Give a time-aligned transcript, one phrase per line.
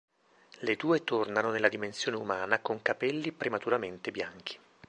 [0.61, 4.57] Le due tornano nella dimensione umana con capelli prematuramente bianchi.